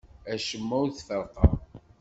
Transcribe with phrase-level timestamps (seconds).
[0.33, 1.51] Acemma ur t-ferrqeɣ.